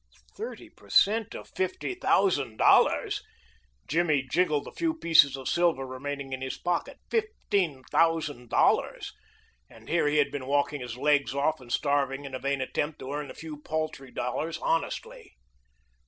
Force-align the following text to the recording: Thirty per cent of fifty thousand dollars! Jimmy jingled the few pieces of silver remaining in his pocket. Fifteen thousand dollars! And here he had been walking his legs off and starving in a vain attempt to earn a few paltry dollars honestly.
Thirty 0.35 0.67
per 0.71 0.89
cent 0.89 1.35
of 1.35 1.51
fifty 1.55 1.93
thousand 1.93 2.57
dollars! 2.57 3.21
Jimmy 3.87 4.23
jingled 4.23 4.65
the 4.65 4.71
few 4.71 4.95
pieces 4.97 5.37
of 5.37 5.47
silver 5.47 5.85
remaining 5.85 6.33
in 6.33 6.41
his 6.41 6.57
pocket. 6.57 6.97
Fifteen 7.11 7.83
thousand 7.91 8.49
dollars! 8.49 9.13
And 9.69 9.87
here 9.89 10.07
he 10.07 10.17
had 10.17 10.31
been 10.31 10.47
walking 10.47 10.81
his 10.81 10.97
legs 10.97 11.35
off 11.35 11.61
and 11.61 11.71
starving 11.71 12.25
in 12.25 12.33
a 12.33 12.39
vain 12.39 12.61
attempt 12.61 12.97
to 12.97 13.13
earn 13.13 13.29
a 13.29 13.35
few 13.35 13.61
paltry 13.61 14.09
dollars 14.11 14.57
honestly. 14.57 15.35